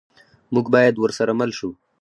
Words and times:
موږ 0.53 0.65
باید 0.73 0.95
ورسره 0.97 1.31
مل 1.39 1.51
شو. 1.57 1.69